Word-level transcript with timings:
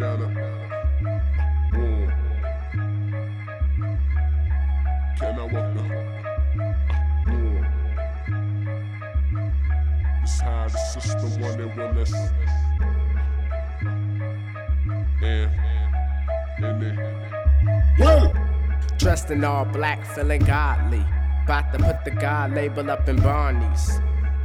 and 0.00 0.22
the 0.22 0.26
wall. 1.78 2.08
Can 5.18 5.38
I 5.38 5.44
walk 5.44 5.74
the? 5.74 5.82
It's 10.22 10.40
how 10.40 10.68
the 10.68 10.78
system 10.78 11.40
wanted 11.40 11.76
will 11.76 11.92
listen. 11.92 12.30
And, 15.22 15.50
and. 16.62 16.98
Whoa! 17.98 18.32
Dressed 18.98 19.30
in 19.30 19.44
all 19.44 19.64
black, 19.64 20.04
feeling 20.14 20.42
godly. 20.42 21.04
About 21.44 21.72
to 21.72 21.78
put 21.78 22.04
the 22.04 22.12
God 22.12 22.52
label 22.52 22.90
up 22.90 23.08
in 23.08 23.16
Barney's. 23.16 24.00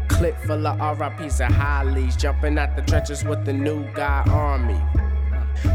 Clip 0.07 0.37
full 0.41 0.65
of 0.65 0.99
RIPs 0.99 1.41
and 1.41 1.53
Hollies. 1.53 2.15
Jumping 2.15 2.57
out 2.57 2.75
the 2.75 2.81
trenches 2.81 3.23
with 3.23 3.45
the 3.45 3.53
new 3.53 3.83
God 3.93 4.27
army. 4.29 4.81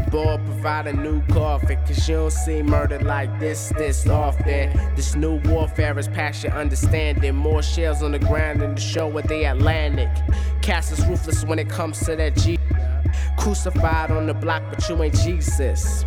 Boy, 0.09 0.37
provide 0.37 0.87
a 0.87 0.93
new 0.93 1.21
coffin, 1.27 1.77
cause 1.85 2.07
you 2.07 2.15
don't 2.15 2.31
see 2.31 2.61
murder 2.61 2.99
like 2.99 3.39
this, 3.39 3.73
this 3.77 4.07
often. 4.07 4.71
This 4.95 5.15
new 5.15 5.39
warfare 5.45 5.97
is 5.97 6.07
passion, 6.07 6.51
understanding. 6.51 7.35
More 7.35 7.63
shells 7.63 8.03
on 8.03 8.11
the 8.11 8.19
ground 8.19 8.61
than 8.61 8.75
the 8.75 8.81
show 8.81 9.07
with 9.07 9.27
the 9.27 9.45
Atlantic. 9.45 10.09
Cast 10.61 10.91
is 10.91 11.05
ruthless 11.05 11.43
when 11.45 11.59
it 11.59 11.69
comes 11.69 11.99
to 12.05 12.15
that 12.15 12.35
G. 12.35 12.57
Crucified 13.37 14.11
on 14.11 14.27
the 14.27 14.33
block, 14.33 14.63
but 14.69 14.87
you 14.87 15.01
ain't 15.03 15.15
Jesus. 15.15 16.05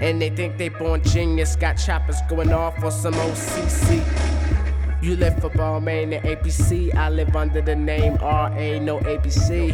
And 0.00 0.22
they 0.22 0.30
think 0.30 0.56
they 0.56 0.68
born 0.68 1.02
genius, 1.02 1.56
got 1.56 1.74
choppers 1.74 2.16
going 2.28 2.52
off 2.52 2.82
on 2.82 2.92
some 2.92 3.14
OCC. 3.14 4.17
You 5.00 5.14
live 5.14 5.40
for 5.40 5.48
Balmain 5.50 6.12
and 6.12 6.24
APC. 6.24 6.92
I 6.92 7.08
live 7.08 7.36
under 7.36 7.60
the 7.60 7.76
name 7.76 8.16
RA, 8.16 8.48
no 8.80 8.98
ABC. 8.98 9.72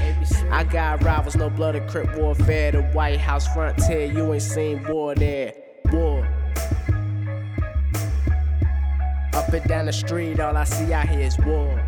I 0.50 0.64
got 0.64 1.02
rivals, 1.02 1.34
no 1.34 1.48
blood 1.48 1.76
of 1.76 1.86
crip 1.88 2.14
warfare. 2.14 2.72
The 2.72 2.82
White 2.92 3.20
House 3.20 3.46
frontier, 3.54 4.04
you 4.04 4.34
ain't 4.34 4.42
seen 4.42 4.86
war 4.86 5.14
there. 5.14 5.54
War. 5.90 6.28
Up 9.32 9.48
and 9.48 9.66
down 9.66 9.86
the 9.86 9.94
street, 9.94 10.40
all 10.40 10.58
I 10.58 10.64
see 10.64 10.92
out 10.92 11.08
here 11.08 11.20
is 11.20 11.38
war. 11.38 11.82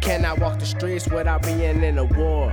Can 0.00 0.24
I 0.24 0.32
walk 0.34 0.58
the 0.58 0.66
streets 0.66 1.08
without 1.08 1.42
being 1.42 1.84
in 1.84 1.98
a 1.98 2.04
war? 2.04 2.52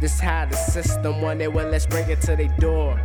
This 0.00 0.18
how 0.18 0.46
the 0.46 0.56
system 0.56 1.20
want 1.20 1.42
it, 1.42 1.52
well, 1.52 1.68
let's 1.68 1.84
bring 1.84 2.08
it 2.08 2.22
to 2.22 2.36
their 2.36 2.48
door. 2.58 2.98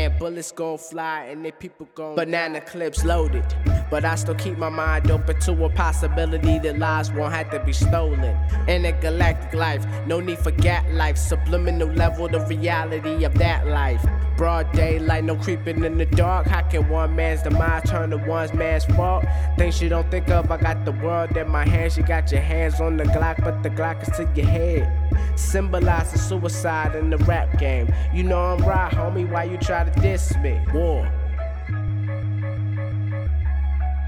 And 0.00 0.18
bullets 0.18 0.50
gon' 0.50 0.78
fly 0.78 1.24
and 1.24 1.44
they 1.44 1.52
people 1.52 1.86
gon' 1.94 2.16
banana 2.16 2.62
clips 2.62 3.04
loaded. 3.04 3.44
But 3.90 4.06
I 4.06 4.14
still 4.14 4.34
keep 4.34 4.56
my 4.56 4.70
mind 4.70 5.10
open 5.10 5.38
to 5.40 5.64
a 5.66 5.68
possibility 5.68 6.58
that 6.60 6.78
lives 6.78 7.12
won't 7.12 7.34
have 7.34 7.50
to 7.50 7.62
be 7.62 7.74
stolen. 7.74 8.34
In 8.66 8.86
a 8.86 8.92
galactic 8.92 9.52
life, 9.52 9.84
no 10.06 10.20
need 10.20 10.38
for 10.38 10.52
gat 10.52 10.90
life. 10.94 11.18
Subliminal 11.18 11.88
level, 11.88 12.28
the 12.28 12.40
reality 12.46 13.24
of 13.24 13.34
that 13.34 13.66
life. 13.66 14.02
Broad 14.38 14.72
daylight, 14.72 15.24
no 15.24 15.36
creeping 15.36 15.84
in 15.84 15.98
the 15.98 16.06
dark. 16.06 16.46
How 16.46 16.62
can 16.62 16.88
one 16.88 17.14
man's 17.14 17.42
demise 17.42 17.82
turn 17.90 18.08
to 18.08 18.16
one 18.16 18.56
man's 18.56 18.86
fault? 18.86 19.26
Things 19.58 19.82
you 19.82 19.90
don't 19.90 20.10
think 20.10 20.30
of, 20.30 20.50
I 20.50 20.56
got 20.56 20.86
the 20.86 20.92
world 20.92 21.36
in 21.36 21.50
my 21.50 21.68
hands. 21.68 21.98
You 21.98 22.04
got 22.04 22.32
your 22.32 22.40
hands 22.40 22.80
on 22.80 22.96
the 22.96 23.04
Glock, 23.04 23.44
but 23.44 23.62
the 23.62 23.68
Glock 23.68 24.00
is 24.00 24.16
to 24.16 24.26
your 24.34 24.46
head. 24.46 25.09
Symbolizing 25.36 26.18
suicide 26.18 26.94
in 26.94 27.10
the 27.10 27.18
rap 27.18 27.58
game. 27.58 27.92
You 28.12 28.22
know 28.22 28.40
I'm 28.40 28.64
right, 28.64 28.92
homie. 28.92 29.30
Why 29.30 29.44
you 29.44 29.56
try 29.58 29.84
to 29.84 30.00
diss 30.00 30.36
me? 30.36 30.60
War. 30.72 31.06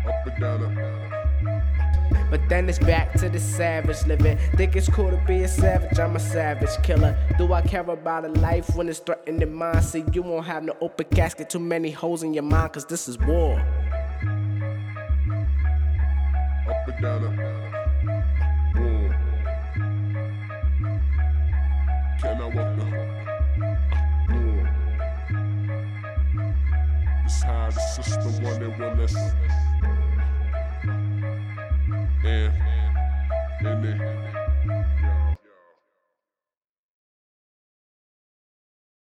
Up 0.06 0.26
and 0.26 0.40
down 0.40 0.60
the 0.60 2.26
But 2.30 2.48
then 2.48 2.68
it's 2.68 2.78
back 2.78 3.12
to 3.14 3.28
the 3.28 3.38
savage 3.38 4.04
living. 4.06 4.38
Think 4.56 4.76
it's 4.76 4.88
cool 4.88 5.10
to 5.10 5.22
be 5.26 5.42
a 5.42 5.48
savage, 5.48 5.98
I'm 5.98 6.16
a 6.16 6.20
savage 6.20 6.82
killer. 6.82 7.16
Do 7.38 7.52
I 7.52 7.62
care 7.62 7.88
about 7.88 8.24
a 8.24 8.28
life 8.28 8.74
when 8.74 8.88
it's 8.88 8.98
threatened 8.98 9.42
in 9.42 9.54
mind? 9.54 9.84
See, 9.84 10.04
you 10.12 10.22
won't 10.22 10.46
have 10.46 10.64
no 10.64 10.76
open 10.80 11.06
casket, 11.14 11.50
too 11.50 11.60
many 11.60 11.90
holes 11.90 12.22
in 12.22 12.34
your 12.34 12.42
mind, 12.42 12.72
cause 12.72 12.84
this 12.84 13.08
is 13.08 13.18
war. 13.18 13.62
up 16.72 16.88
and 16.88 17.02
down 17.02 17.22
the 17.22 17.42
wall. 17.42 17.81
It's 27.32 27.42
how 27.44 27.70
the 27.70 27.80
system 27.80 28.44
wanted 28.44 28.78
listen. 28.94 29.61